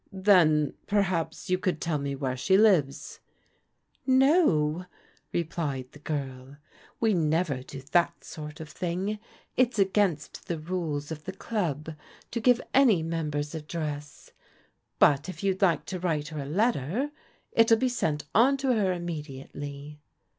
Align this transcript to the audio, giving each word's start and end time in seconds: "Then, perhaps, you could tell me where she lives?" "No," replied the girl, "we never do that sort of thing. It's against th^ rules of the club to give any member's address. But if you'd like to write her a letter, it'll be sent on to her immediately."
"Then, 0.31 0.73
perhaps, 0.87 1.51
you 1.51 1.59
could 1.59 1.79
tell 1.79 1.99
me 1.99 2.15
where 2.15 2.35
she 2.35 2.57
lives?" 2.57 3.19
"No," 4.07 4.87
replied 5.31 5.91
the 5.91 5.99
girl, 5.99 6.57
"we 6.99 7.13
never 7.13 7.61
do 7.61 7.83
that 7.91 8.23
sort 8.23 8.59
of 8.59 8.67
thing. 8.67 9.19
It's 9.57 9.77
against 9.77 10.47
th^ 10.47 10.67
rules 10.67 11.11
of 11.11 11.25
the 11.25 11.31
club 11.33 11.93
to 12.31 12.39
give 12.41 12.59
any 12.73 13.03
member's 13.03 13.53
address. 13.53 14.31
But 14.97 15.29
if 15.29 15.43
you'd 15.43 15.61
like 15.61 15.85
to 15.85 15.99
write 15.99 16.29
her 16.29 16.41
a 16.41 16.45
letter, 16.45 17.11
it'll 17.51 17.77
be 17.77 17.87
sent 17.87 18.23
on 18.33 18.57
to 18.57 18.73
her 18.73 18.91
immediately." 18.93 20.01